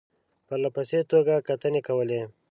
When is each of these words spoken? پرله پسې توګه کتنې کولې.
پرله 0.47 0.69
پسې 0.75 0.99
توګه 1.11 1.35
کتنې 1.47 1.81
کولې. 1.87 2.21